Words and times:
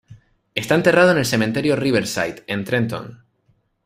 Está 0.55 0.73
enterrado 0.73 1.11
en 1.11 1.19
el 1.19 1.27
cementerio 1.27 1.75
Riverside, 1.75 2.43
en 2.47 2.63
Trenton. 2.65 3.23